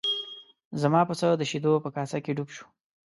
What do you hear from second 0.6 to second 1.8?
زما پسه د شیدو